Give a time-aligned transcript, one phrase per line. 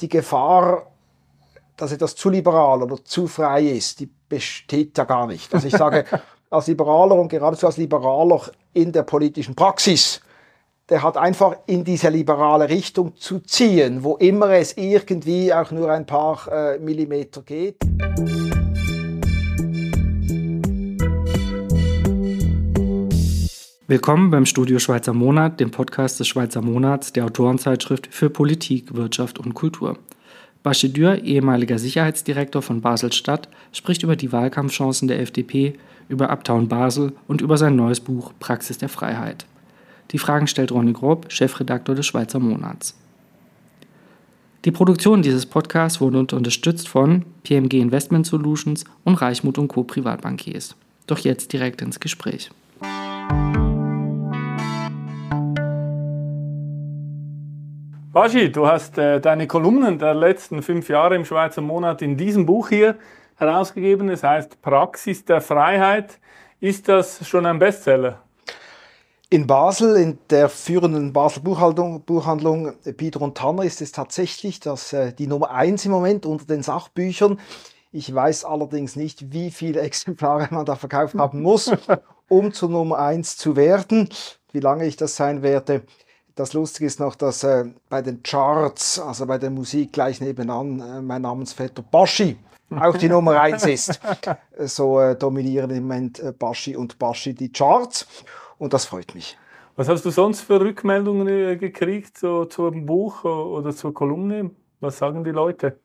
[0.00, 0.86] die Gefahr,
[1.76, 5.52] dass etwas zu liberal oder zu frei ist, die besteht ja gar nicht.
[5.54, 6.04] Also ich sage,
[6.50, 8.42] als Liberaler und geradezu als Liberaler
[8.72, 10.20] in der politischen Praxis,
[10.88, 15.90] der hat einfach in diese liberale Richtung zu ziehen, wo immer es irgendwie auch nur
[15.90, 17.76] ein paar äh, Millimeter geht.
[23.90, 29.40] Willkommen beim Studio Schweizer Monat, dem Podcast des Schweizer Monats der Autorenzeitschrift für Politik, Wirtschaft
[29.40, 29.98] und Kultur.
[30.62, 35.72] Baschi Dürr, ehemaliger Sicherheitsdirektor von Basel-Stadt, spricht über die Wahlkampfchancen der FDP,
[36.08, 39.44] über Uptown Basel und über sein neues Buch Praxis der Freiheit.
[40.12, 42.96] Die Fragen stellt Ronny Grob, Chefredaktor des Schweizer Monats.
[44.64, 49.82] Die Produktion dieses Podcasts wurde unterstützt von PMG Investment Solutions und Reichmut Co.
[49.82, 50.76] Privatbankiers.
[51.08, 52.52] Doch jetzt direkt ins Gespräch.
[58.12, 62.44] Baschi, du hast äh, deine Kolumnen der letzten fünf Jahre im Schweizer Monat in diesem
[62.44, 62.96] Buch hier
[63.36, 64.08] herausgegeben.
[64.08, 66.18] Es heißt Praxis der Freiheit.
[66.58, 68.20] Ist das schon ein Bestseller?
[69.28, 74.92] In Basel, in der führenden Basel Buchhandlung, Buchhandlung Bieder und Tanner, ist es tatsächlich das,
[74.92, 77.38] äh, die Nummer eins im Moment unter den Sachbüchern.
[77.92, 81.72] Ich weiß allerdings nicht, wie viele Exemplare man da verkauft haben muss,
[82.28, 84.08] um zur Nummer eins zu werden.
[84.50, 85.82] Wie lange ich das sein werde,
[86.40, 90.80] das Lustige ist noch, dass äh, bei den Charts, also bei der Musik gleich nebenan,
[90.80, 92.38] äh, mein Namensvetter Baschi
[92.70, 94.00] auch die Nummer eins ist.
[94.58, 98.06] So äh, dominieren im Moment äh, Baschi und Baschi die Charts
[98.56, 99.36] und das freut mich.
[99.76, 104.50] Was hast du sonst für Rückmeldungen äh, gekriegt so, zum Buch oder zur Kolumne?
[104.80, 105.78] Was sagen die Leute?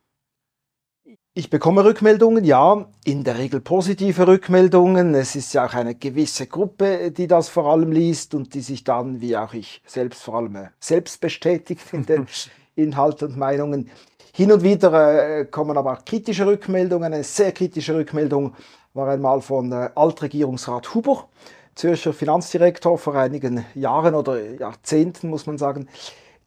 [1.38, 5.14] Ich bekomme Rückmeldungen, ja, in der Regel positive Rückmeldungen.
[5.16, 8.86] Es ist ja auch eine gewisse Gruppe, die das vor allem liest und die sich
[8.86, 12.28] dann, wie auch ich selbst vor allem äh, selbst bestätigt in den
[12.78, 13.90] Inhalten und Meinungen.
[14.32, 17.14] Hin und wieder äh, kommen aber auch kritische Rückmeldungen.
[17.14, 18.54] Eine sehr kritische Rückmeldung
[18.94, 21.28] war einmal von äh, Altregierungsrat Huber,
[21.76, 25.90] Zürcher Finanzdirektor vor einigen Jahren oder Jahrzehnten, muss man sagen,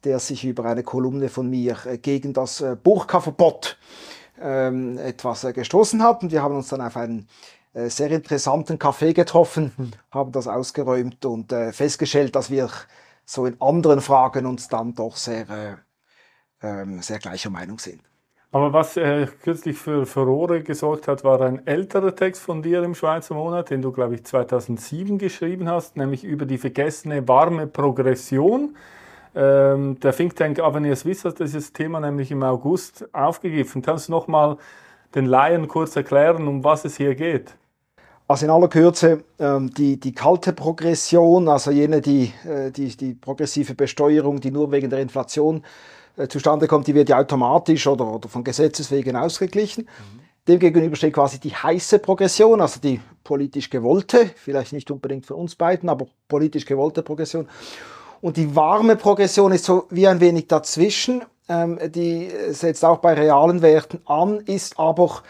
[0.03, 3.77] der sich über eine Kolumne von mir äh, gegen das äh, Burka-Verbot
[4.41, 6.23] ähm, etwas äh, gestoßen hat.
[6.23, 7.27] Und wir haben uns dann auf einen
[7.73, 9.91] äh, sehr interessanten Café getroffen, mhm.
[10.11, 12.69] haben das ausgeräumt und äh, festgestellt, dass wir
[13.25, 15.75] so in anderen Fragen uns dann doch sehr, äh,
[16.61, 18.01] ähm, sehr gleicher Meinung sind.
[18.51, 22.95] Aber was äh, kürzlich für Furore gesorgt hat, war ein älterer Text von dir im
[22.95, 28.75] Schweizer Monat, den du, glaube ich, 2007 geschrieben hast, nämlich über die vergessene warme Progression.
[29.35, 33.81] Ähm, der Think Tank Avenir Swiss hat dieses Thema nämlich im August aufgegriffen.
[33.81, 34.57] Kannst du noch mal
[35.15, 37.55] den Laien kurz erklären, um was es hier geht?
[38.27, 43.15] Also in aller Kürze, ähm, die, die kalte Progression, also jene, die, äh, die, die
[43.15, 45.63] progressive Besteuerung, die nur wegen der Inflation
[46.15, 49.85] äh, zustande kommt, die wird ja automatisch oder, oder von Gesetzes wegen ausgeglichen.
[49.85, 50.19] Mhm.
[50.47, 55.55] Demgegenüber steht quasi die heiße Progression, also die politisch gewollte, vielleicht nicht unbedingt von uns
[55.55, 57.47] beiden, aber politisch gewollte Progression.
[58.21, 61.23] Und die warme Progression ist so wie ein wenig dazwischen.
[61.47, 65.23] Ähm, die setzt auch bei realen Werten an, ist aber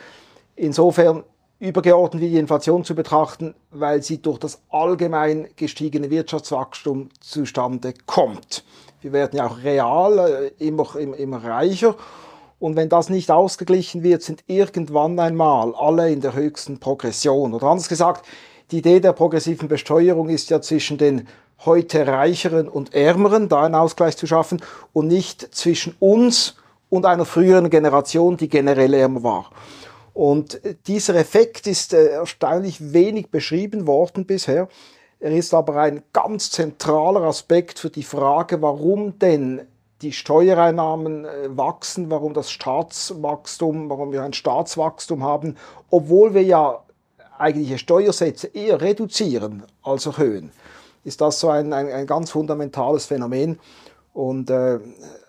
[0.55, 1.23] insofern
[1.59, 8.63] übergeordnet wie die Inflation zu betrachten, weil sie durch das allgemein gestiegene Wirtschaftswachstum zustande kommt.
[9.01, 11.95] Wir werden ja auch real äh, immer, immer, immer reicher.
[12.59, 17.53] Und wenn das nicht ausgeglichen wird, sind irgendwann einmal alle in der höchsten Progression.
[17.53, 18.25] Oder anders gesagt,
[18.71, 21.27] die Idee der progressiven Besteuerung ist ja zwischen den
[21.65, 24.61] heute Reicheren und Ärmeren, da einen Ausgleich zu schaffen
[24.93, 26.55] und nicht zwischen uns
[26.89, 29.51] und einer früheren Generation, die generell ärmer war.
[30.13, 34.67] Und dieser Effekt ist äh, erstaunlich wenig beschrieben worden bisher.
[35.19, 39.61] Er ist aber ein ganz zentraler Aspekt für die Frage, warum denn
[40.01, 45.57] die Steuereinnahmen äh, wachsen, warum das Staatswachstum, warum wir ein Staatswachstum haben,
[45.89, 46.83] obwohl wir ja
[47.39, 50.51] eigentliche Steuersätze eher reduzieren als erhöhen
[51.03, 53.59] ist das so ein, ein, ein ganz fundamentales Phänomen.
[54.13, 54.79] Und äh,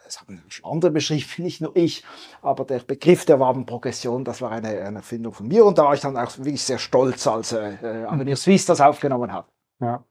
[0.06, 2.04] es haben andere beschrieben, nicht nur ich,
[2.42, 5.94] aber der Begriff der Wabenprogression, das war eine, eine Erfindung von mir und da war
[5.94, 9.46] ich dann auch wirklich sehr stolz, als äh, äh Avenir Suisse das aufgenommen hat.
[9.80, 10.04] Ja.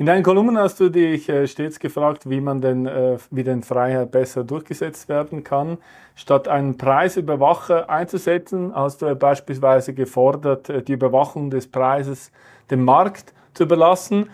[0.00, 3.62] In deinen Kolumnen hast du dich äh, stets gefragt, wie man denn, äh, wie denn
[3.62, 5.76] Freiheit besser durchgesetzt werden kann.
[6.14, 12.32] Statt einen Preisüberwacher einzusetzen, hast du beispielsweise gefordert, äh, die Überwachung des Preises
[12.70, 14.30] dem Markt zu überlassen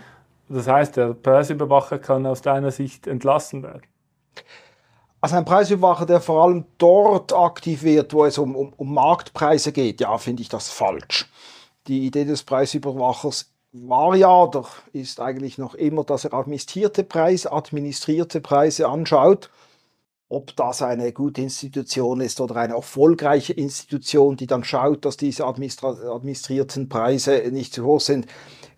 [0.48, 3.82] das heißt, der Preisüberwacher kann aus deiner Sicht entlassen werden.
[5.20, 9.72] Also ein Preisüberwacher, der vor allem dort aktiv wird, wo es um, um, um Marktpreise
[9.72, 11.28] geht, ja, finde ich das falsch.
[11.88, 17.52] Die Idee des Preisüberwachers war ja doch ist eigentlich noch immer, dass er administrierte Preise,
[17.52, 19.50] administrierte Preise anschaut
[20.28, 25.44] ob das eine gute Institution ist oder eine erfolgreiche Institution, die dann schaut, dass diese
[25.46, 28.26] administrierten Preise nicht zu hoch sind,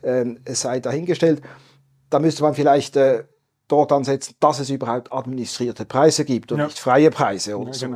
[0.03, 1.43] es sei dahingestellt.
[2.11, 3.25] Da müsste man vielleicht äh,
[3.67, 6.67] dort ansetzen, dass es überhaupt administrierte Preise gibt und ja.
[6.67, 7.87] nicht freie Preise oder ja, so.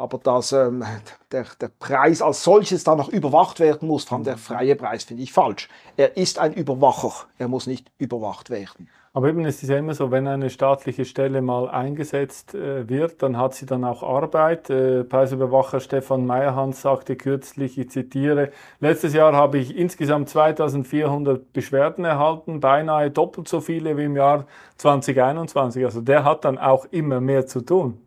[0.00, 0.84] Aber dass ähm,
[1.30, 5.22] der, der Preis als solches dann noch überwacht werden muss, von der freie Preis, finde
[5.22, 5.68] ich falsch.
[5.96, 8.88] Er ist ein Überwacher, er muss nicht überwacht werden.
[9.12, 13.22] Aber eben es ist ja immer so, wenn eine staatliche Stelle mal eingesetzt äh, wird,
[13.24, 14.70] dann hat sie dann auch Arbeit.
[14.70, 22.04] Äh, Preisüberwacher Stefan Meyerhans sagte kürzlich, ich zitiere, letztes Jahr habe ich insgesamt 2400 Beschwerden
[22.04, 25.84] erhalten, beinahe doppelt so viele wie im Jahr 2021.
[25.84, 27.98] Also der hat dann auch immer mehr zu tun.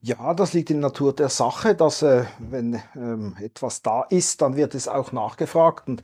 [0.00, 4.42] Ja, das liegt in der Natur der Sache, dass äh, wenn ähm, etwas da ist,
[4.42, 5.88] dann wird es auch nachgefragt.
[5.88, 6.02] Und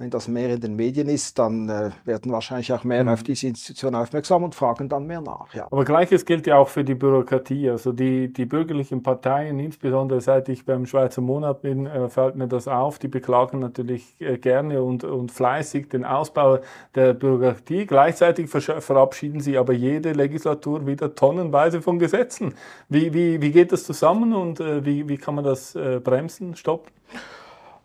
[0.00, 3.10] wenn das mehr in den Medien ist, dann äh, werden wahrscheinlich auch mehr mhm.
[3.10, 5.52] auf diese Institution aufmerksam und fragen dann mehr nach.
[5.52, 5.66] Ja.
[5.70, 7.68] Aber gleiches gilt ja auch für die Bürokratie.
[7.68, 12.48] Also die, die bürgerlichen Parteien, insbesondere seit ich beim Schweizer Monat bin, äh, fällt mir
[12.48, 12.98] das auf.
[12.98, 16.60] Die beklagen natürlich äh, gerne und, und fleißig den Ausbau
[16.94, 17.84] der Bürokratie.
[17.84, 22.54] Gleichzeitig verabschieden sie aber jede Legislatur wieder tonnenweise von Gesetzen.
[22.88, 26.56] Wie, wie, wie geht das zusammen und äh, wie, wie kann man das äh, bremsen,
[26.56, 26.90] stoppen?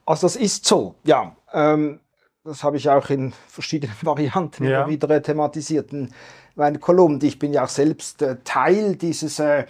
[0.06, 1.36] Also das ist so, ja.
[1.52, 2.00] Ähm,
[2.46, 4.88] das habe ich auch in verschiedenen Varianten ja.
[4.88, 6.12] wieder äh, thematisiert in
[6.56, 7.22] meinen Kolumnen.
[7.24, 9.66] Ich bin ja auch selbst äh, Teil dieses, äh,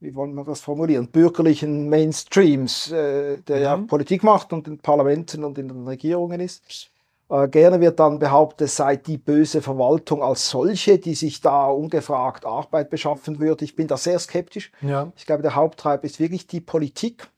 [0.00, 3.62] wie wollen wir das formulieren, bürgerlichen Mainstreams, äh, der mhm.
[3.62, 6.90] ja Politik macht und in Parlamenten und in den Regierungen ist.
[7.28, 11.66] Äh, gerne wird dann behauptet, es sei die böse Verwaltung als solche, die sich da
[11.66, 13.64] ungefragt Arbeit beschaffen würde.
[13.64, 14.70] Ich bin da sehr skeptisch.
[14.80, 15.12] Ja.
[15.16, 17.28] Ich glaube, der Haupttreiber ist wirklich die Politik.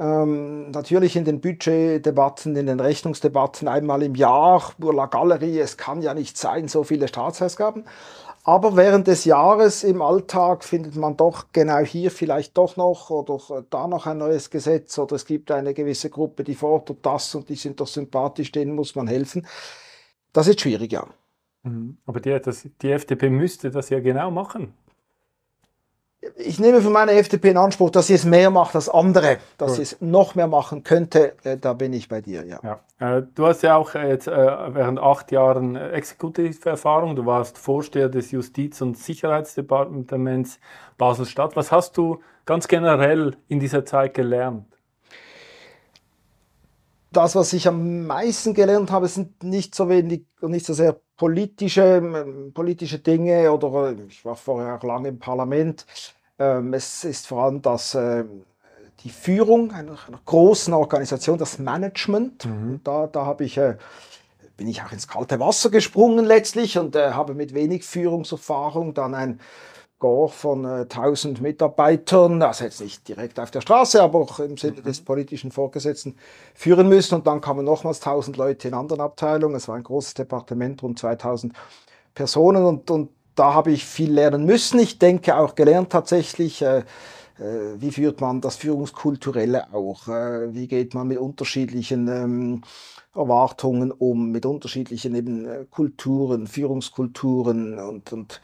[0.00, 5.76] Ähm, natürlich in den Budgetdebatten, in den Rechnungsdebatten einmal im Jahr, nur la Galerie, es
[5.76, 7.84] kann ja nicht sein, so viele Staatsausgaben.
[8.42, 13.62] Aber während des Jahres im Alltag findet man doch genau hier vielleicht doch noch oder
[13.68, 17.50] da noch ein neues Gesetz oder es gibt eine gewisse Gruppe, die fordert das und
[17.50, 19.46] die sind doch sympathisch, denen muss man helfen.
[20.32, 21.06] Das ist schwierig, ja.
[21.62, 21.98] Mhm.
[22.06, 24.72] Aber die, das, die FDP müsste das ja genau machen
[26.36, 29.70] ich nehme für meine FDP in Anspruch, dass sie es mehr macht als andere, dass
[29.70, 29.76] cool.
[29.76, 31.34] sie es noch mehr machen könnte.
[31.44, 32.60] Äh, da bin ich bei dir, ja.
[32.62, 33.18] ja.
[33.18, 34.34] Äh, du hast ja auch jetzt äh,
[34.74, 37.16] während acht Jahren Exekutiverfahrung.
[37.16, 40.60] Du warst Vorsteher des Justiz- und Sicherheitsdepartements
[40.98, 41.56] Basel-Stadt.
[41.56, 44.66] Was hast du ganz generell in dieser Zeit gelernt?
[47.12, 51.00] Das, was ich am meisten gelernt habe, sind nicht so wenig und nicht so sehr
[51.20, 55.84] politische, ähm, politische Dinge oder ich war vorher auch lange im Parlament.
[56.38, 58.46] Ähm, es ist vor allem das, ähm,
[59.04, 62.46] die Führung einer, einer großen Organisation, das Management.
[62.46, 62.80] Mhm.
[62.84, 63.76] Da, da habe ich, äh,
[64.56, 69.14] bin ich auch ins kalte Wasser gesprungen letztlich und äh, habe mit wenig Führungserfahrung dann
[69.14, 69.40] ein
[70.00, 74.56] Gore von äh, 1000 Mitarbeitern, also jetzt nicht direkt auf der Straße, aber auch im
[74.56, 74.82] Sinne mhm.
[74.82, 76.16] des politischen Vorgesetzten
[76.54, 77.14] führen müssen.
[77.14, 79.54] Und dann kamen nochmals 1000 Leute in anderen Abteilungen.
[79.54, 81.52] Es war ein großes Departement, rund 2000
[82.14, 82.64] Personen.
[82.64, 84.80] Und, und da habe ich viel lernen müssen.
[84.80, 86.78] Ich denke auch gelernt tatsächlich, äh,
[87.38, 90.08] äh, wie führt man das Führungskulturelle auch?
[90.08, 92.62] Äh, wie geht man mit unterschiedlichen ähm,
[93.14, 98.40] Erwartungen um, mit unterschiedlichen eben, äh, Kulturen, Führungskulturen und, und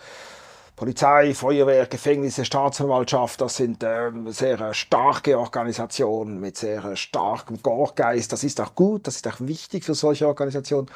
[0.76, 8.30] Polizei, Feuerwehr, Gefängnisse, Staatsanwaltschaft, das sind ähm, sehr starke Organisationen mit sehr starkem Gorgeist.
[8.30, 10.88] Das ist auch gut, das ist auch wichtig für solche Organisationen.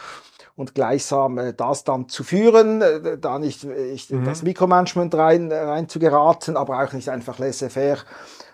[0.54, 4.26] Und gleichsam äh, das dann zu führen, äh, da nicht ich, mhm.
[4.26, 8.04] das Mikromanagement rein, rein zu geraten, aber auch nicht einfach laissez-faire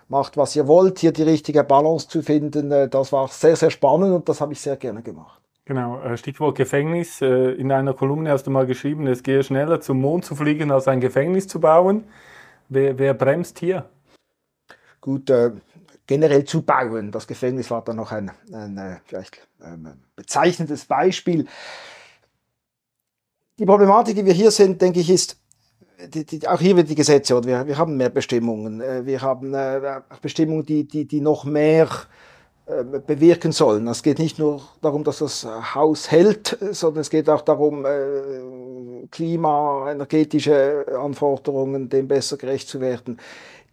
[0.07, 2.71] macht, was ihr wollt, hier die richtige Balance zu finden.
[2.71, 5.41] Äh, das war sehr, sehr spannend und das habe ich sehr gerne gemacht.
[5.67, 7.21] Genau, äh, Stichwort Gefängnis.
[7.21, 10.71] Äh, in einer Kolumne hast du mal geschrieben, es gehe schneller zum Mond zu fliegen,
[10.71, 12.05] als ein Gefängnis zu bauen.
[12.69, 13.89] Wer, wer bremst hier?
[15.01, 15.51] Gut, äh,
[16.05, 17.11] generell zu bauen.
[17.11, 21.45] Das Gefängnis war dann noch ein, ein äh, vielleicht ein bezeichnendes Beispiel.
[23.59, 25.37] Die Problematik, die wir hier sind, denke ich, ist,
[26.13, 28.79] die, die, auch hier wird die Gesetze, oder wir, wir haben mehr Bestimmungen.
[29.05, 31.89] Wir haben äh, Bestimmungen, die, die, die noch mehr
[32.67, 33.87] bewirken sollen.
[33.87, 39.07] Es geht nicht nur darum, dass das Haus hält, sondern es geht auch darum, äh,
[39.09, 43.19] Klima, energetische Anforderungen dem besser gerecht zu werden.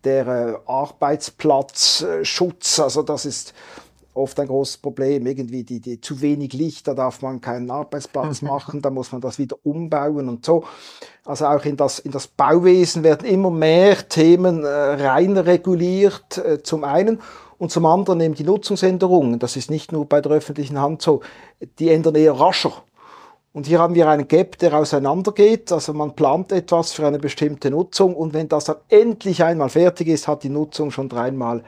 [0.04, 3.52] Der äh, Arbeitsplatzschutz, also das ist
[4.14, 5.26] oft ein großes Problem.
[5.26, 9.20] Irgendwie die, die zu wenig Licht, da darf man keinen Arbeitsplatz machen, da muss man
[9.20, 10.64] das wieder umbauen und so.
[11.24, 16.62] Also auch in das, in das Bauwesen werden immer mehr Themen äh, rein reguliert, äh,
[16.62, 17.20] zum einen
[17.58, 19.38] und zum anderen eben die Nutzungsänderungen.
[19.38, 21.20] Das ist nicht nur bei der öffentlichen Hand so.
[21.78, 22.73] Die ändern eher rascher.
[23.52, 25.70] Und hier haben wir einen Gap, der auseinandergeht.
[25.70, 30.08] Also man plant etwas für eine bestimmte Nutzung und wenn das dann endlich einmal fertig
[30.08, 31.62] ist, hat die Nutzung schon dreimal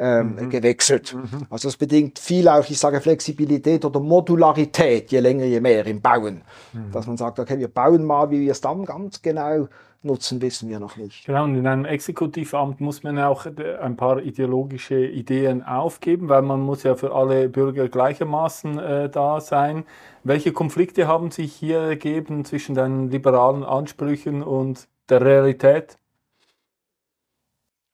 [0.00, 0.50] ähm, mhm.
[0.50, 1.14] gewechselt.
[1.14, 1.46] Mhm.
[1.50, 6.00] Also das bedingt viel auch, ich sage Flexibilität oder Modularität, je länger, je mehr im
[6.00, 6.40] Bauen.
[6.72, 6.90] Mhm.
[6.90, 9.68] Dass man sagt, okay, wir bauen mal, wie wir es dann ganz genau
[10.02, 11.26] nutzen, wissen wir noch nicht.
[11.26, 16.60] Genau, und in einem Exekutivamt muss man auch ein paar ideologische Ideen aufgeben, weil man
[16.60, 19.84] muss ja für alle Bürger gleichermaßen äh, da sein.
[20.24, 25.98] Welche Konflikte haben sich hier ergeben zwischen deinen liberalen Ansprüchen und der Realität?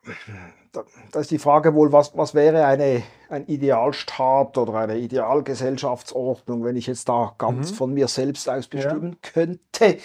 [1.12, 6.76] da ist die Frage wohl, was, was wäre eine, ein Idealstaat oder eine Idealgesellschaftsordnung, wenn
[6.76, 7.74] ich jetzt da ganz mhm.
[7.74, 9.30] von mir selbst aus bestimmen ja.
[9.32, 9.98] könnte.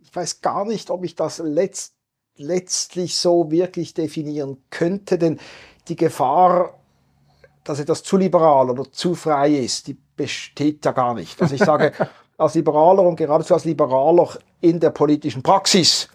[0.00, 1.94] Ich weiß gar nicht, ob ich das letzt,
[2.36, 5.38] letztlich so wirklich definieren könnte, denn
[5.88, 6.74] die Gefahr,
[7.64, 11.40] dass etwas zu liberal oder zu frei ist, die besteht ja gar nicht.
[11.40, 11.92] Also ich sage,
[12.38, 14.28] als Liberaler und geradezu als Liberaler
[14.60, 16.08] in der politischen Praxis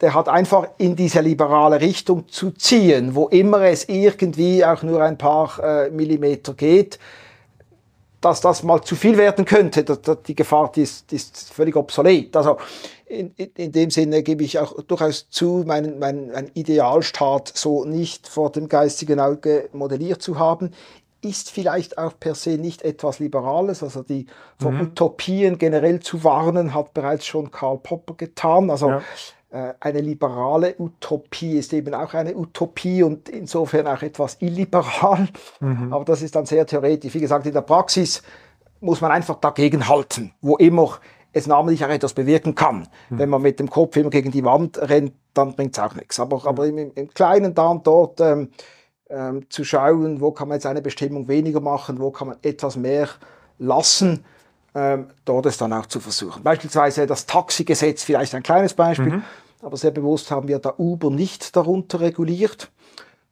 [0.00, 5.02] der hat einfach in diese liberale Richtung zu ziehen, wo immer es irgendwie auch nur
[5.02, 6.98] ein paar äh, Millimeter geht,
[8.20, 9.84] dass das mal zu viel werden könnte.
[10.26, 12.36] Die Gefahr die ist, die ist völlig obsolet.
[12.36, 12.58] Also
[13.06, 17.84] in, in, in, dem Sinne gebe ich auch durchaus zu, meinen, meinen mein Idealstaat so
[17.84, 20.72] nicht vor dem geistigen Auge modelliert zu haben
[21.22, 23.82] ist vielleicht auch per se nicht etwas Liberales.
[23.82, 24.26] Also die
[24.60, 24.82] vor mhm.
[24.82, 28.70] Utopien generell zu warnen, hat bereits schon Karl Popper getan.
[28.70, 29.02] Also ja.
[29.56, 35.28] Äh, eine liberale Utopie ist eben auch eine Utopie und insofern auch etwas illiberal.
[35.60, 35.94] Mhm.
[35.94, 37.14] Aber das ist dann sehr theoretisch.
[37.14, 38.22] Wie gesagt, in der Praxis
[38.80, 40.98] muss man einfach dagegen halten, wo immer
[41.32, 42.86] es namentlich auch etwas bewirken kann.
[43.08, 43.18] Mhm.
[43.18, 46.20] Wenn man mit dem Kopf immer gegen die Wand rennt, dann bringt es auch nichts.
[46.20, 46.46] Aber, mhm.
[46.48, 48.50] aber im, im, Kleinen da und dort ähm,
[49.08, 52.76] ähm, zu schauen, wo kann man jetzt eine Bestimmung weniger machen, wo kann man etwas
[52.76, 53.08] mehr
[53.58, 54.22] lassen,
[54.74, 56.42] ähm, dort es dann auch zu versuchen.
[56.42, 59.22] Beispielsweise das Taxigesetz, vielleicht ein kleines Beispiel, mhm.
[59.60, 62.70] Aber sehr bewusst haben wir da Uber nicht darunter reguliert.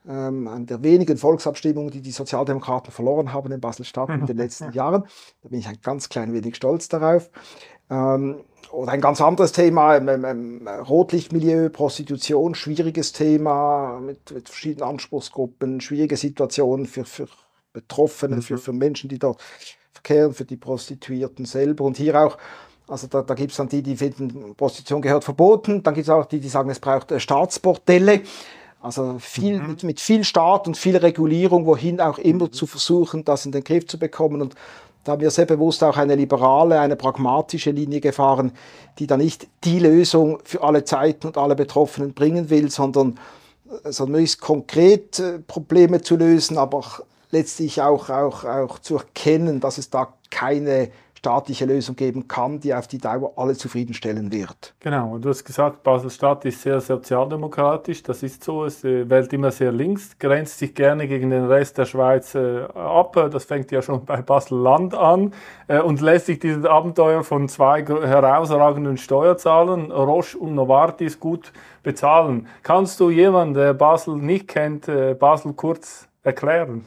[0.07, 4.73] Ähm, eine der wenigen Volksabstimmungen, die die Sozialdemokraten verloren haben in Basel-Stadt in den letzten
[4.73, 5.05] Jahren.
[5.43, 7.31] Da bin ich ein ganz klein wenig stolz darauf.
[7.91, 8.41] Ähm,
[8.71, 15.81] oder ein ganz anderes Thema, ähm, ähm, Rotlichtmilieu, Prostitution, schwieriges Thema mit, mit, verschiedenen Anspruchsgruppen,
[15.81, 17.29] schwierige Situationen für, für
[17.73, 18.43] Betroffene, mhm.
[18.43, 19.41] für, für Menschen, die dort
[19.93, 21.85] verkehren, für die Prostituierten selber.
[21.85, 22.37] Und hier auch,
[22.87, 25.83] also da, da gibt es dann die, die finden, Prostitution gehört verboten.
[25.83, 28.23] Dann gibt es auch die, die sagen, es braucht äh, Staatsbordelle.
[28.81, 29.69] Also viel, mhm.
[29.69, 32.53] mit, mit, viel Staat und viel Regulierung, wohin auch immer mhm.
[32.53, 34.43] zu versuchen, das in den Griff zu bekommen.
[34.43, 34.55] Und
[35.05, 38.53] da haben wir sehr bewusst auch eine liberale, eine pragmatische Linie gefahren,
[38.99, 43.19] die da nicht die Lösung für alle Zeiten und alle Betroffenen bringen will, sondern,
[43.85, 46.85] äh, sondern möglichst konkret äh, Probleme zu lösen, aber
[47.31, 50.91] letztlich auch, auch, auch zu erkennen, dass es da keine
[51.25, 54.75] staatliche Lösung geben kann, die auf die Dauer alle zufriedenstellen wird.
[54.81, 59.33] Genau, und du hast gesagt, Basel-Stadt ist sehr sozialdemokratisch, das ist so, es äh, wählt
[59.33, 63.71] immer sehr links, grenzt sich gerne gegen den Rest der Schweiz äh, ab, das fängt
[63.71, 65.33] ja schon bei Basel-Land an
[65.67, 72.49] äh, und lässt sich dieses Abenteuer von zwei herausragenden Steuerzahlern, Roche und Novartis, gut bezahlen.
[72.63, 76.85] Kannst du jemanden, der Basel nicht kennt, Basel kurz erklären?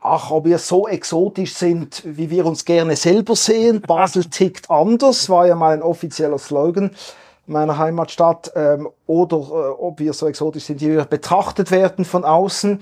[0.00, 3.80] Ach, ob wir so exotisch sind, wie wir uns gerne selber sehen.
[3.86, 6.90] Basel tickt anders, war ja mal ein offizieller Slogan
[7.46, 8.52] meiner Heimatstadt.
[8.54, 12.80] Ähm, oder äh, ob wir so exotisch sind, wie wir betrachtet werden von außen.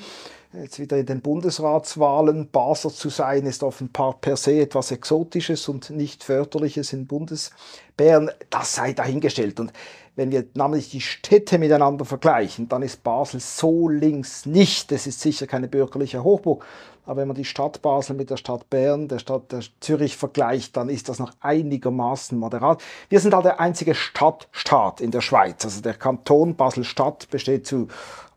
[0.56, 2.48] Jetzt wieder in den Bundesratswahlen.
[2.50, 8.30] Basler zu sein ist offenbar per se etwas Exotisches und nicht Förderliches in Bundesbären.
[8.50, 9.58] Das sei dahingestellt.
[9.58, 9.72] Und
[10.14, 14.92] wenn wir nämlich die Städte miteinander vergleichen, dann ist Basel so links nicht.
[14.92, 16.64] Das ist sicher keine bürgerliche Hochburg.
[17.06, 20.76] Aber wenn man die Stadt Basel mit der Stadt Bern, der Stadt der Zürich vergleicht,
[20.76, 22.82] dann ist das noch einigermaßen moderat.
[23.08, 25.64] Wir sind halt der einzige Stadtstaat in der Schweiz.
[25.64, 27.88] Also der Kanton Basel-Stadt besteht zu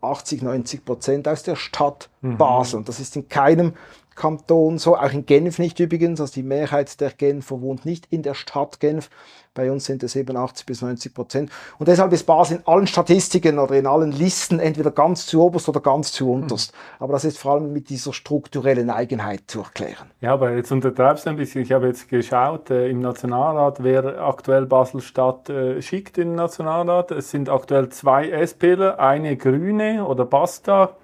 [0.02, 2.36] 80, 90 Prozent aus der Stadt mhm.
[2.36, 2.78] Basel.
[2.78, 3.74] Und das ist in keinem
[4.18, 6.20] Kanton so, auch in Genf nicht übrigens.
[6.20, 9.08] Also die Mehrheit der Genfer wohnt nicht in der Stadt Genf.
[9.54, 11.50] Bei uns sind es eben 80 bis 90 Prozent.
[11.78, 15.68] Und deshalb ist Basel in allen Statistiken oder in allen Listen entweder ganz zu oberst
[15.68, 16.72] oder ganz zu unterst.
[16.72, 17.04] Mhm.
[17.04, 20.10] Aber das ist vor allem mit dieser strukturellen Eigenheit zu erklären.
[20.20, 21.62] Ja, aber jetzt untertreibst du ein bisschen.
[21.62, 27.10] Ich habe jetzt geschaut äh, im Nationalrat, wer aktuell Basel-Stadt äh, schickt in den Nationalrat.
[27.10, 30.96] Es sind aktuell zwei SPler, eine Grüne oder Basta,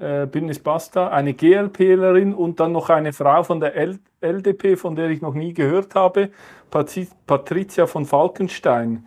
[0.00, 4.96] äh, Bündnis Basta, eine GLPlerin und dann noch eine Frau von der L LDP, von
[4.96, 6.30] der ich noch nie gehört habe,
[6.70, 9.06] Patricia von Falkenstein.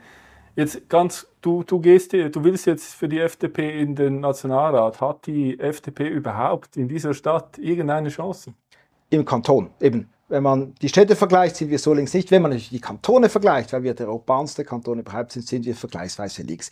[0.56, 5.02] Jetzt ganz, du, du, gehst, du willst jetzt für die FDP in den Nationalrat.
[5.02, 8.54] Hat die FDP überhaupt in dieser Stadt irgendeine Chance?
[9.10, 10.10] Im Kanton, eben.
[10.30, 12.32] Wenn man die Städte vergleicht, sind wir so links nicht.
[12.32, 16.44] Wenn man die Kantone vergleicht, weil wir der urbanste Kanton überhaupt sind, sind wir vergleichsweise
[16.44, 16.72] links.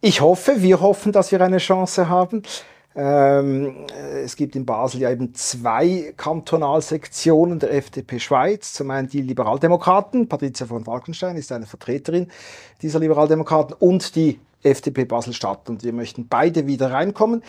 [0.00, 2.42] Ich hoffe, wir hoffen, dass wir eine Chance haben.
[3.00, 3.86] Ähm,
[4.24, 8.72] es gibt in Basel ja eben zwei Kantonalsektionen der FDP Schweiz.
[8.72, 12.26] Zum einen die Liberaldemokraten, Patricia von Falkenstein ist eine Vertreterin
[12.82, 15.70] dieser Liberaldemokraten, und die FDP Basel-Stadt.
[15.70, 17.44] Und wir möchten beide wieder reinkommen.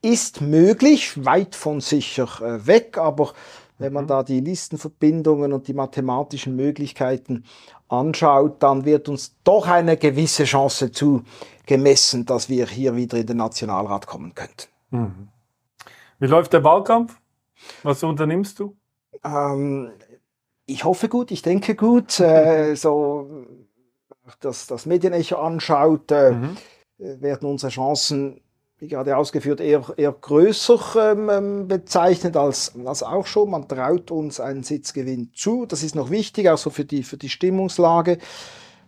[0.00, 3.34] Ist möglich, weit von sicher äh, weg, aber
[3.76, 4.08] wenn man mhm.
[4.08, 7.44] da die Listenverbindungen und die mathematischen Möglichkeiten
[7.88, 13.36] anschaut, dann wird uns doch eine gewisse Chance zugemessen, dass wir hier wieder in den
[13.36, 14.73] Nationalrat kommen könnten.
[14.94, 15.28] Mhm.
[16.18, 17.20] Wie läuft der Wahlkampf?
[17.82, 18.76] Was unternimmst du?
[19.24, 19.90] Ähm,
[20.66, 22.20] ich hoffe gut, ich denke gut.
[22.20, 23.46] Äh, so,
[24.40, 26.56] dass das Medienecho anschaut, äh, mhm.
[26.98, 28.40] werden unsere Chancen,
[28.78, 33.50] wie gerade ausgeführt, eher, eher größer ähm, ähm, bezeichnet als, als auch schon.
[33.50, 35.66] Man traut uns einen Sitzgewinn zu.
[35.66, 38.18] Das ist noch wichtig, auch so für die, für die Stimmungslage.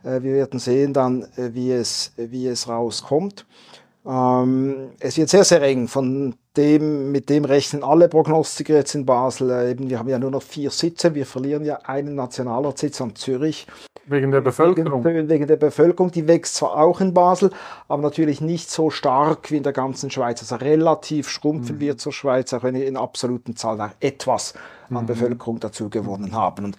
[0.04, 3.46] Äh, wir werden sehen dann, äh, wie, es, wie es rauskommt.
[4.06, 5.88] Ähm, es wird sehr, sehr eng.
[5.88, 9.50] Von dem, mit dem rechnen alle Prognostiker jetzt in Basel.
[9.50, 11.14] Äh, eben, wir haben ja nur noch vier Sitze.
[11.14, 13.66] Wir verlieren ja einen Nationalratssitz an Zürich.
[14.06, 15.04] Wegen der Bevölkerung.
[15.04, 16.12] Wegen, wegen, der Bevölkerung.
[16.12, 17.50] Die wächst zwar auch in Basel,
[17.88, 20.40] aber natürlich nicht so stark wie in der ganzen Schweiz.
[20.40, 21.80] Also relativ schrumpfen mhm.
[21.80, 24.54] wir zur Schweiz, auch wenn wir in absoluten Zahlen etwas
[24.90, 25.06] an mhm.
[25.06, 26.66] Bevölkerung dazu gewonnen haben.
[26.66, 26.76] Und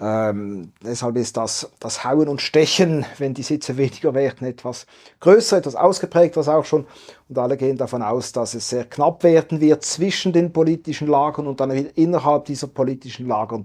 [0.00, 4.86] ähm, deshalb ist das, das Hauen und Stechen, wenn die Sitze weniger werden, etwas
[5.20, 6.86] größer, etwas ausgeprägt, was auch schon.
[7.28, 11.46] Und alle gehen davon aus, dass es sehr knapp werden wird zwischen den politischen Lagern
[11.46, 13.64] und dann innerhalb dieser politischen Lagern.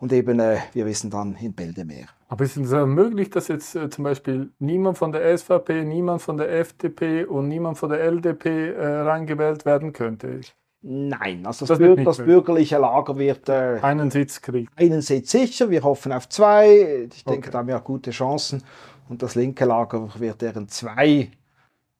[0.00, 2.06] Und eben, äh, wir wissen dann in Bälde mehr.
[2.28, 6.38] Aber ist es möglich, dass jetzt äh, zum Beispiel niemand von der SVP, niemand von
[6.38, 10.40] der FDP und niemand von der LDP äh, reingewählt werden könnte?
[10.80, 14.68] Nein, also das, das, Bür das bürgerliche Lager wird äh, einen Sitz kriegen.
[14.74, 17.06] Einen Sitz sicher, wir hoffen auf zwei.
[17.14, 17.50] Ich denke, okay.
[17.52, 18.64] da haben wir auch gute Chancen.
[19.08, 21.30] Und das linke Lager wird deren zwei,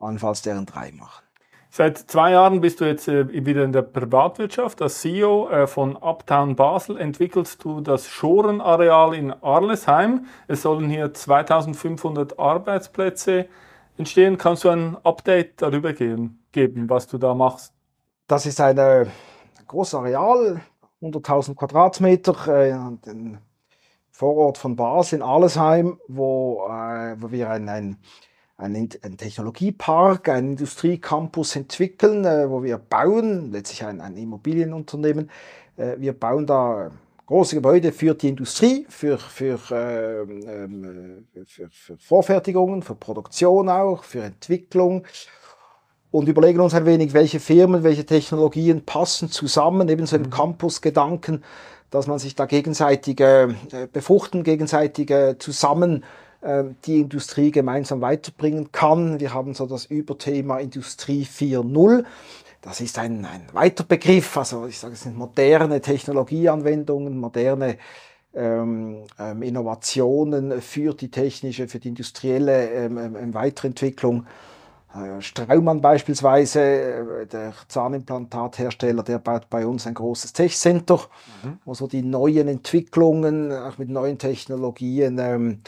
[0.03, 1.25] allenfalls deren drei machen.
[1.75, 4.83] Seit zwei Jahren bist du jetzt äh, wieder in der Privatwirtschaft.
[4.83, 10.27] Als CEO äh, von Uptown Basel entwickelst du das Schorenareal in Arlesheim.
[10.49, 13.49] Es sollen hier 2500 Arbeitsplätze
[13.97, 14.37] entstehen.
[14.37, 17.73] Kannst du ein Update darüber geben, geben was du da machst?
[18.27, 19.07] Das ist ein äh,
[19.67, 20.61] großes Areal,
[21.01, 23.39] 100.000 Quadratmeter, äh, ein
[24.11, 27.97] Vorort von Basel in Allesheim, wo, äh, wo wir ein, ein,
[28.57, 35.31] ein, ein, Technologiepark, einen Industriecampus entwickeln, äh, wo wir bauen, letztlich ein, ein Immobilienunternehmen.
[35.77, 36.91] Äh, wir bauen da
[37.27, 44.05] große Gebäude für die Industrie, für, für, ähm, ähm, für, für Vorfertigungen, für Produktion auch,
[44.05, 45.05] für Entwicklung
[46.11, 50.31] und überlegen uns ein wenig, welche Firmen, welche Technologien passen zusammen, ebenso im mhm.
[50.31, 51.43] Campus-Gedanken,
[51.91, 53.55] dass man sich da gegenseitig äh,
[53.93, 56.07] befruchten, gegenseitig äh, zusammen äh,
[56.45, 59.21] die Industrie gemeinsam weiterbringen kann.
[59.21, 62.05] Wir haben so das Überthema Industrie 4.0.
[62.63, 67.79] Das ist ein, ein weiter Begriff, also ich sage, es sind moderne Technologieanwendungen, moderne
[68.35, 74.27] ähm, ähm, Innovationen für die technische, für die industrielle ähm, ähm Weiterentwicklung.
[74.95, 81.01] Äh, Straumann beispielsweise, äh, der Zahnimplantathersteller, der baut bei uns ein großes Tech-Center,
[81.43, 81.59] mhm.
[81.65, 85.61] wo so die neuen Entwicklungen, auch mit neuen Technologien, ähm,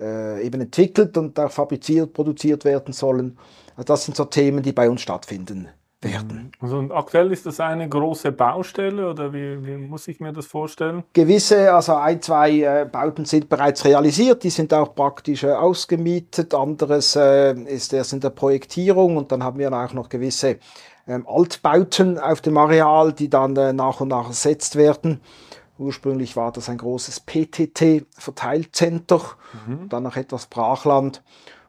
[0.00, 3.38] äh, eben entwickelt und auch fabriziert, produziert werden sollen.
[3.76, 5.68] Also das sind so Themen, die bei uns stattfinden
[6.00, 6.52] werden.
[6.60, 6.64] Mhm.
[6.64, 11.02] Also aktuell ist das eine große Baustelle oder wie, wie, muss ich mir das vorstellen?
[11.12, 16.54] Gewisse, also ein, zwei äh, Bauten sind bereits realisiert, die sind auch praktisch äh, ausgemietet.
[16.54, 20.58] Anderes äh, ist erst in der Projektierung und dann haben wir auch noch gewisse
[21.08, 25.20] ähm, Altbauten auf dem Areal, die dann äh, nach und nach ersetzt werden.
[25.78, 29.20] Ursprünglich war das ein großes PTT-Verteilcenter,
[29.66, 29.88] mhm.
[29.88, 31.22] dann noch etwas Brachland.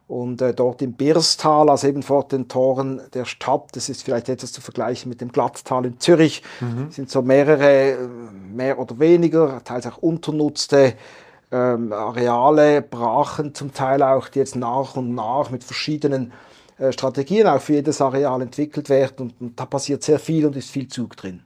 [0.08, 4.28] Und äh, dort im Birstal, also eben vor den Toren der Stadt, das ist vielleicht
[4.28, 6.90] etwas zu vergleichen mit dem Glatttal in Zürich, mhm.
[6.90, 7.98] sind so mehrere, äh,
[8.52, 10.96] mehr oder weniger, teils auch unternutzte
[11.52, 16.34] ähm, Areale, Brachen zum Teil auch, die jetzt nach und nach mit verschiedenen
[16.80, 19.28] äh, Strategien auch für jedes Areal entwickelt werden.
[19.28, 21.44] Und, und da passiert sehr viel und ist viel Zug drin.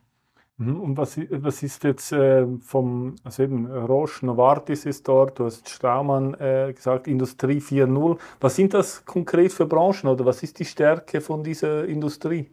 [0.57, 0.81] Mhm.
[0.81, 5.67] Und was, was ist jetzt äh, vom, also eben Roche, Novartis ist dort, du hast
[5.67, 8.17] Straumann äh, gesagt, Industrie 4.0.
[8.39, 12.49] Was sind das konkret für Branchen oder was ist die Stärke von dieser Industrie?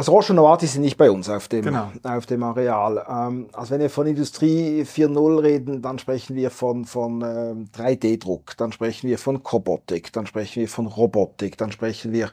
[0.00, 1.92] Also Roche und Novartis sind nicht bei uns auf dem, genau.
[2.04, 3.04] auf dem Areal.
[3.06, 8.56] Ähm, also wenn wir von Industrie 4.0 reden, dann sprechen wir von, von ähm, 3D-Druck,
[8.56, 12.30] dann sprechen wir von Kobotik, dann sprechen wir von Robotik, dann sprechen wir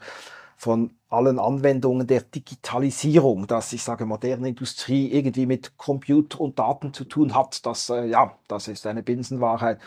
[0.56, 6.92] von allen Anwendungen der Digitalisierung, dass ich sage, moderne Industrie irgendwie mit Computer und Daten
[6.92, 9.78] zu tun hat, das, äh, ja, das ist eine Binsenwahrheit.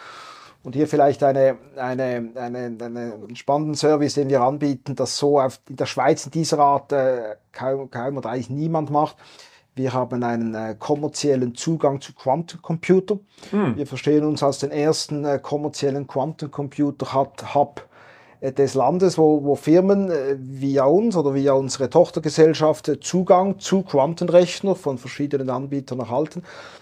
[0.64, 5.60] Und hier vielleicht eine, eine, eine, einen spannenden Service, den wir anbieten, das so auf,
[5.68, 9.18] in der Schweiz in dieser Art äh, kaum, kaum oder eigentlich niemand macht.
[9.74, 13.20] Wir haben einen äh, kommerziellen Zugang zu Quantencomputer.
[13.50, 13.76] Hm.
[13.76, 17.88] Wir verstehen uns als den ersten äh, kommerziellen Quantencomputer-Hub
[18.50, 23.84] des Landes, wo, wo Firmen äh, via uns oder via unsere Tochtergesellschaft äh, Zugang zu
[23.84, 26.42] Quantenrechner von verschiedenen Anbietern erhalten,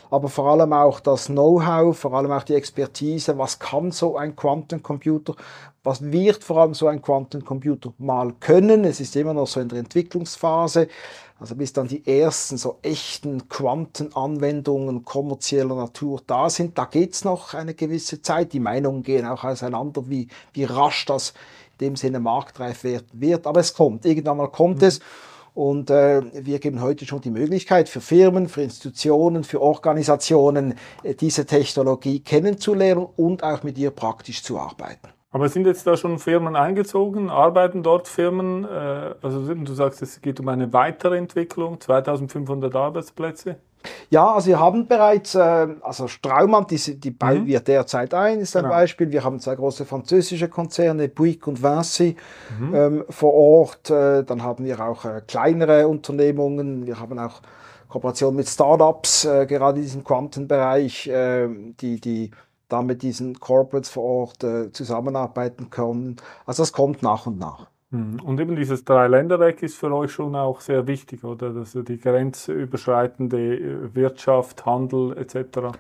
[0.10, 4.38] aber vor allem auch das Know-how, vor allem auch die Expertise, was kann so ein
[4.38, 5.36] Quantencomputer,
[5.84, 8.86] was wird vor allem so ein Quantencomputer mal können.
[8.86, 10.88] Es ist immer noch so in der Entwicklungsphase.
[11.40, 17.54] Also bis dann die ersten so echten Quantenanwendungen kommerzieller Natur da sind, da geht's noch
[17.54, 18.52] eine gewisse Zeit.
[18.52, 21.34] Die Meinungen gehen auch auseinander, wie, wie rasch das
[21.80, 23.48] in dem Sinne marktreif wird.
[23.48, 24.88] Aber es kommt, irgendwann mal kommt mhm.
[24.88, 25.00] es.
[25.56, 31.16] Und äh, wir geben heute schon die Möglichkeit für Firmen, für Institutionen, für Organisationen, äh,
[31.16, 35.10] diese Technologie kennenzulernen und auch mit ihr praktisch zu arbeiten.
[35.32, 37.30] Aber sind jetzt da schon Firmen eingezogen?
[37.30, 38.66] Arbeiten dort Firmen?
[38.66, 43.58] Äh, also du sagst, es geht um eine weitere Entwicklung, 2500 Arbeitsplätze?
[44.10, 47.48] Ja, also wir haben bereits, äh, also Straumann, die, die bauen mhm.
[47.48, 48.74] wir derzeit ein, ist ein genau.
[48.74, 49.12] Beispiel.
[49.12, 52.16] Wir haben zwei große französische Konzerne, Bouygues und Vinci
[52.60, 52.76] mhm.
[52.76, 53.90] ähm, vor Ort.
[53.90, 56.88] Äh, dann haben wir auch kleinere Unternehmungen.
[56.88, 57.42] Wir haben auch
[57.88, 61.48] Kooperation mit Startups, äh, gerade in diesem Quantenbereich, äh,
[61.80, 62.32] die, die
[62.70, 66.18] da mit diesen Corporates vor Ort äh, zusammenarbeiten können.
[66.46, 67.68] Also das kommt nach und nach.
[67.92, 68.20] Mhm.
[68.24, 71.48] Und eben dieses Dreiländereck ist für euch schon auch sehr wichtig, oder?
[71.48, 75.78] Also die grenzüberschreitende äh, Wirtschaft, Handel etc.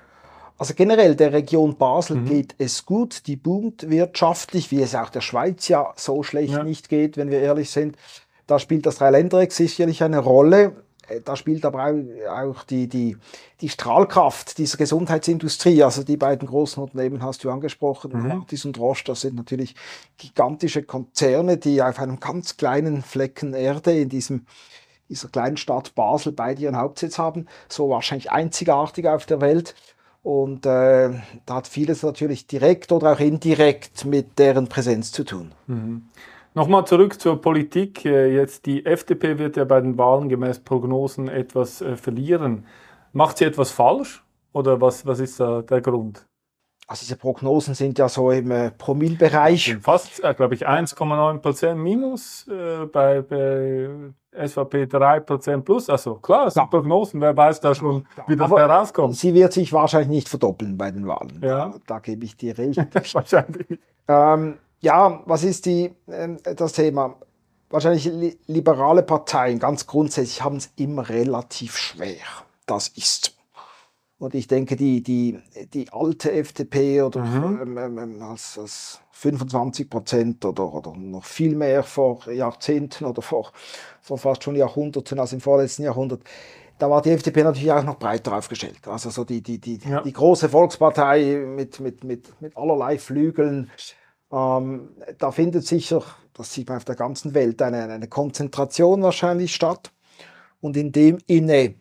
[0.57, 2.25] Also generell der Region Basel mhm.
[2.25, 6.63] geht es gut, die boomt wirtschaftlich, wie es auch der Schweiz ja so schlecht ja.
[6.63, 7.95] nicht geht, wenn wir ehrlich sind.
[8.47, 10.73] Da spielt das Dreiländereck sicherlich eine Rolle.
[11.09, 11.93] Äh, da spielt aber
[12.31, 13.17] auch die, die,
[13.61, 18.27] die Strahlkraft dieser Gesundheitsindustrie, also die beiden großen Unternehmen hast du angesprochen, mhm.
[18.27, 19.75] Martis und Roche, das sind natürlich
[20.17, 24.45] gigantische Konzerne, die auf einem ganz kleinen Flecken Erde in diesem
[25.09, 29.73] dieser kleinen Stadt Basel beide ihren Hauptsitz haben, so wahrscheinlich einzigartig auf der Welt.
[30.21, 31.09] Und äh,
[31.45, 35.51] da hat vieles natürlich direkt oder auch indirekt mit deren Präsenz zu tun.
[35.67, 36.09] Mhm.
[36.53, 38.05] Nochmal zurück zur Politik.
[38.05, 42.65] Äh, jetzt die FDP wird ja bei den Wahlen gemäß Prognosen etwas äh, verlieren.
[43.13, 46.25] Macht sie etwas falsch oder was, was ist da der Grund?
[46.89, 49.77] Also diese Prognosen sind ja so im äh, Promillbereich.
[49.79, 55.87] Fast, äh, glaube ich, 1,9 Prozent minus, äh, bei, bei SVP 3 Prozent plus.
[55.87, 56.67] Also klar, es sind ja.
[56.67, 59.15] Prognosen, wer weiß da schon, wie das herauskommt.
[59.15, 61.39] Sie wird sich wahrscheinlich nicht verdoppeln bei den Wahlen.
[61.43, 61.69] Ja.
[61.69, 62.79] Da, da gebe ich dir recht.
[63.13, 63.79] wahrscheinlich.
[64.07, 67.15] Ähm, ja, was ist die, äh, das Thema?
[67.69, 72.25] Wahrscheinlich li liberale Parteien, ganz grundsätzlich, haben es immer relativ schwer.
[72.65, 73.39] Das ist
[74.19, 75.39] und ich denke, die, die,
[75.73, 77.61] die alte FDP oder mhm.
[77.61, 83.21] Ähm, ähm, ähm, als, als 25 Prozent oder, oder noch viel mehr vor Jahrzehnten oder
[83.21, 83.51] vor,
[84.01, 86.21] vor fast schon Jahrhunderten, als im vorletzten Jahrhundert,
[86.77, 88.87] da war die FDP natürlich auch noch breiter aufgestellt.
[88.87, 90.01] Also so die, die, die, ja.
[90.01, 93.71] die große Volkspartei mit, mit, mit, mit allerlei Flügeln,
[94.31, 99.53] ähm, da findet sicher, das sieht man auf der ganzen Welt, eine, eine Konzentration wahrscheinlich
[99.53, 99.91] statt.
[100.61, 101.75] Und in dem inne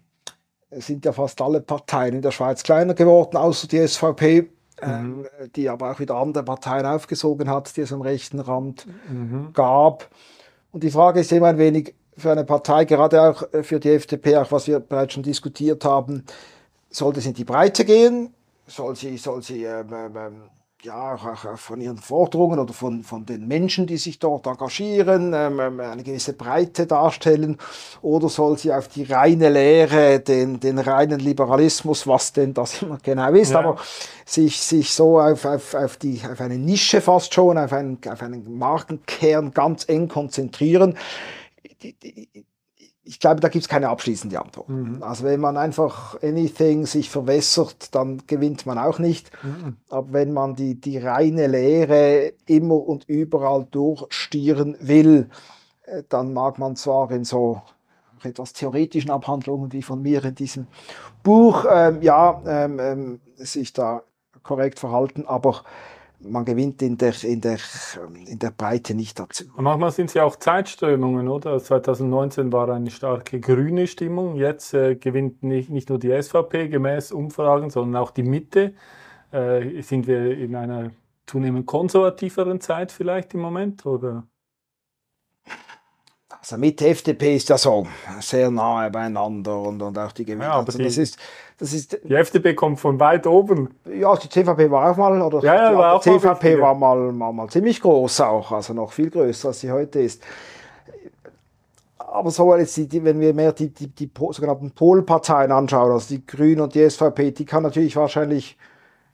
[0.70, 4.50] sind ja fast alle Parteien in der Schweiz kleiner geworden, außer die SVP,
[4.84, 5.26] mhm.
[5.38, 9.50] äh, die aber auch wieder andere Parteien aufgesogen hat, die es am rechten Rand mhm.
[9.52, 10.08] gab.
[10.72, 13.90] Und die Frage ist immer ein wenig für eine Partei, gerade auch äh, für die
[13.90, 16.24] FDP, auch was wir bereits schon diskutiert haben,
[16.90, 18.34] sollte es in die Breite gehen?
[18.66, 20.42] Soll sie, soll sie ähm, ähm
[20.82, 21.16] ja,
[21.56, 26.02] von ihren Forderungen oder von, von den Menschen, die sich dort engagieren, ähm, ähm, eine
[26.02, 27.58] gewisse Breite darstellen?
[28.00, 32.98] Oder soll sie auf die reine Lehre, den, den reinen Liberalismus, was denn das immer
[33.02, 33.58] genau ist, ja.
[33.58, 33.78] aber
[34.24, 38.22] sich, sich so auf, auf, auf, die, auf eine Nische fast schon, auf einen, auf
[38.22, 40.96] einen Markenkern ganz eng konzentrieren?
[43.08, 44.68] Ich glaube, da gibt es keine abschließende Antwort.
[44.68, 45.02] Mhm.
[45.02, 49.30] Also wenn man einfach anything sich verwässert, dann gewinnt man auch nicht.
[49.42, 49.78] Mhm.
[49.88, 55.30] Aber wenn man die, die reine Lehre immer und überall durchstieren will,
[55.84, 57.62] äh, dann mag man zwar in so
[58.22, 60.66] etwas theoretischen Abhandlungen wie von mir in diesem
[61.22, 64.02] Buch, ähm, ja, ähm, ähm, sich da
[64.42, 65.62] korrekt verhalten, aber
[66.20, 67.58] man gewinnt in der, in, der,
[68.26, 69.44] in der Breite nicht dazu.
[69.56, 71.62] Und manchmal sind es ja auch Zeitströmungen, oder?
[71.62, 77.12] 2019 war eine starke grüne Stimmung, jetzt äh, gewinnt nicht, nicht nur die SVP gemäß
[77.12, 78.74] Umfragen, sondern auch die Mitte.
[79.30, 80.90] Äh, sind wir in einer
[81.26, 84.26] zunehmend konservativeren Zeit vielleicht im Moment, oder?
[86.40, 87.86] also mit FDP ist ja so
[88.20, 90.44] sehr nahe beieinander und, und auch die Gewinner.
[90.44, 91.18] Ja, aber also das ist,
[91.58, 93.70] das ist, Die FDP kommt von weit oben.
[93.92, 96.62] ja, die CVP war auch mal, oder Ja, ja, die war auch mal CVP wichtiger.
[96.62, 100.22] war mal, mal, mal ziemlich groß auch, also noch viel größer, als sie heute ist.
[101.98, 106.14] Aber so jetzt, die, die, wenn wir mehr die, die, die sogenannten Polparteien anschauen, also
[106.14, 108.56] die Grünen und die SVP, die kann natürlich wahrscheinlich,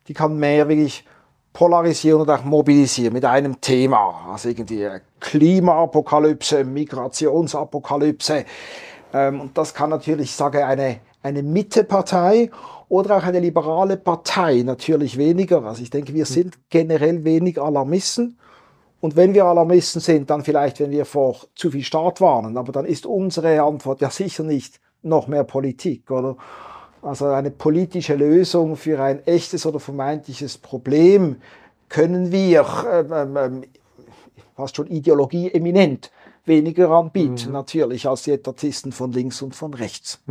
[0.07, 1.05] die kann mehr wirklich
[1.53, 4.27] polarisieren und auch mobilisieren mit einem Thema.
[4.31, 4.87] Also irgendwie
[5.21, 8.45] Klimaapokalypse, Migrationsapokalypse.
[9.13, 12.51] Ähm, und das kann natürlich, ich sage, eine, eine Mittepartei
[12.89, 15.65] oder auch eine liberale Partei natürlich weniger.
[15.65, 18.39] Also ich denke, wir sind generell wenig Alarmisten.
[19.01, 22.57] Und wenn wir Alarmisten sind, dann vielleicht, wenn wir vor zu viel Staat warnen.
[22.57, 26.37] Aber dann ist unsere Antwort ja sicher nicht noch mehr Politik, oder?
[27.03, 31.37] Also eine politische Lösung für ein echtes oder vermeintliches Problem
[31.91, 33.65] können wir ähm, ähm, ähm,
[34.57, 36.11] fast schon ideologieeminent
[36.47, 40.23] weniger anbieten, natürlich, als die Etatisten von links und von rechts.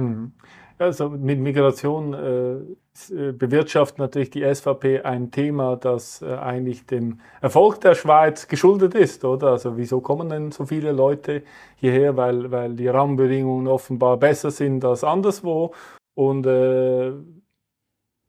[0.79, 7.19] Also mit Migration äh, äh, bewirtschaftet natürlich die SVP ein Thema, das äh, eigentlich dem
[7.41, 9.51] Erfolg der Schweiz geschuldet ist, oder?
[9.51, 11.43] Also wieso kommen denn so viele Leute
[11.75, 12.17] hierher?
[12.17, 15.73] Weil, weil die Rahmenbedingungen offenbar besser sind als anderswo.
[16.15, 17.13] Und äh,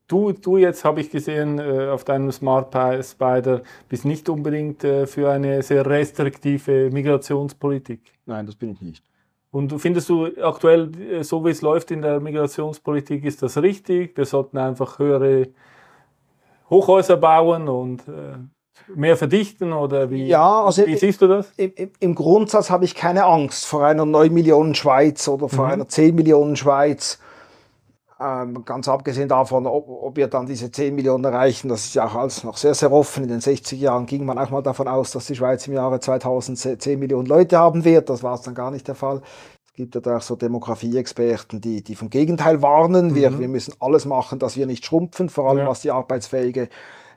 [0.09, 4.85] du, du jetzt habe ich gesehen äh, auf deinem Smart Pi- Spider bist nicht unbedingt
[4.85, 8.01] äh, für eine sehr restriktive Migrationspolitik.
[8.27, 9.05] Nein, das bin ich nicht.
[9.55, 14.17] Und findest du aktuell, äh, so wie es läuft in der Migrationspolitik, ist das richtig?
[14.17, 15.47] Wir sollten einfach höhere
[16.69, 18.37] Hochhäuser bauen und äh,
[18.97, 21.53] mehr verdichten oder wie, Ja, also- wie siehst du das?
[21.57, 25.69] Im, im, Im Grundsatz habe ich keine Angst vor einer 9 Millionen Schweiz oder vor
[25.69, 27.21] einer 10 Millionen Schweiz.
[28.21, 32.07] Ähm, ganz abgesehen davon, ob, ob wir dann diese 10 Millionen erreichen, das ist ja
[32.07, 33.25] auch alles noch sehr, sehr offen.
[33.25, 35.99] In den 60er Jahren ging man auch mal davon aus, dass die Schweiz im Jahre
[35.99, 38.09] 2000 10 Millionen Leute haben wird.
[38.09, 39.21] Das war es dann gar nicht der Fall.
[39.67, 43.17] Es gibt ja da auch so Demografie-Experten, die, die vom Gegenteil warnen.
[43.17, 45.67] Wir, wir müssen alles machen, dass wir nicht schrumpfen, vor allem Ja.
[45.69, 46.69] was die arbeitsfähige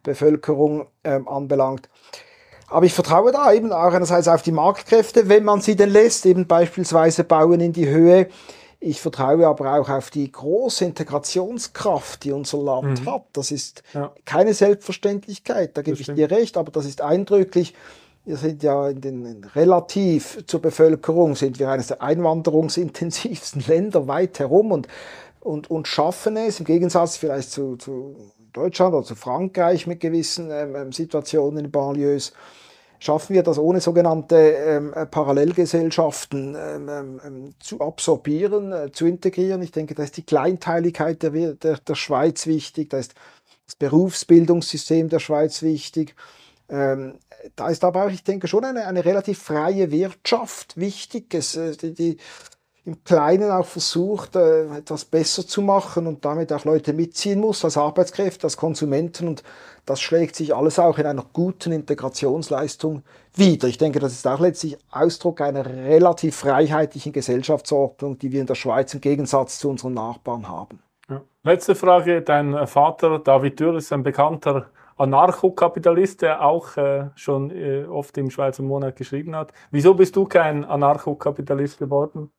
[0.01, 1.89] Bevölkerung ähm, anbelangt.
[2.69, 6.25] Aber ich vertraue da eben auch einerseits auf die Marktkräfte, wenn man sie denn lässt,
[6.25, 8.27] eben beispielsweise bauen in die Höhe.
[8.79, 13.23] Ich vertraue aber auch auf die große Integrationskraft, die unser Land hat.
[13.33, 14.13] Das ist Ja.
[14.23, 17.73] keine Selbstverständlichkeit, da gebe ich dir recht, aber das ist eindrücklich.
[18.25, 24.07] Wir sind ja in den in relativ zur Bevölkerung sind wir eines der einwanderungsintensivsten Länder
[24.07, 24.87] weit herum und,
[25.39, 28.15] und, und schaffen es im Gegensatz vielleicht zu, zu
[28.53, 32.33] Deutschland oder zu Frankreich mit gewissen ähm, ähm, Situationen in Banlieues,
[32.99, 39.05] schaffen wir das ohne sogenannte ähm, äh, Parallelgesellschaften ähm, ähm, ähm, zu absorbieren, äh, zu
[39.05, 39.62] integrieren.
[39.62, 43.13] Ich denke, da ist die Kleinteiligkeit der, der, der Schweiz wichtig, da ist
[43.65, 46.15] das Berufsbildungssystem der Schweiz wichtig.
[46.69, 47.19] Ähm,
[47.55, 51.75] da ist aber auch, ich denke, schon eine, eine relativ freie Wirtschaft wichtig, es, äh,
[51.75, 52.17] die, die
[52.88, 57.65] im Kleinen auch versucht, äh, etwas besser zu machen und damit auch Leute mitziehen muss
[57.65, 59.28] als Arbeitskräfte, als Konsumenten.
[59.28, 59.43] Und
[59.86, 63.04] das schlägt sich alles auch in einer guten Integrationsleistung
[63.36, 63.67] wider.
[63.67, 68.56] Ich denke, das ist auch letztlich Ausdruck einer relativ freiheitlichen Gesellschaftsordnung, die wir in der
[68.56, 70.80] Schweiz im Gegensatz zu unseren Nachbarn haben.
[71.10, 71.21] Ja.
[71.43, 72.21] Letzte Frage.
[72.21, 78.17] Dein äh, Vater, David Dürr, ist ein bekannter Anarchokapitalist, der auch äh, schon äh, oft
[78.17, 79.52] im Schweizer Monat geschrieben hat.
[79.71, 82.32] Wieso bist du kein Anarchokapitalist geworden?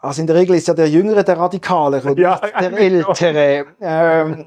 [0.00, 2.72] Also in der Regel ist ja der Jüngere der Radikalere und Ja, der.
[2.78, 3.66] Ältere.
[3.80, 4.44] Ähm,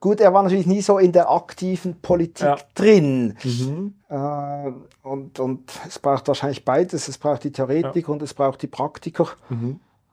[0.00, 2.56] gut, er war natürlich nie so in der aktiven Politik Ja.
[2.74, 3.36] drin.
[4.08, 4.72] Äh,
[5.02, 7.08] und, und es braucht wahrscheinlich beides.
[7.08, 9.28] Es braucht die Theoretik und es braucht die Praktiker.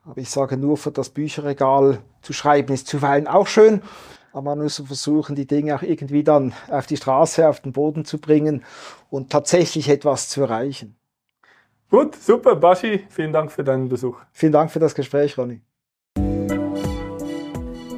[0.05, 3.81] Aber ich sage nur, für das Bücherregal zu schreiben ist zuweilen auch schön.
[4.33, 8.03] Aber man muss versuchen, die Dinge auch irgendwie dann auf die Straße, auf den Boden
[8.03, 8.63] zu bringen
[9.09, 10.97] und tatsächlich etwas zu erreichen.
[11.89, 14.17] Gut, super, Baschi, vielen Dank für deinen Besuch.
[14.31, 15.61] Vielen Dank für das Gespräch, Ronny.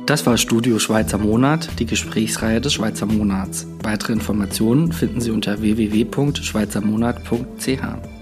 [0.06, 3.67] Das war Studio Schweizer Monat, die Gesprächsreihe des Schweizer Monats.
[3.84, 8.16] Weitere Informationen finden Sie unter www.schweizermonat.ch.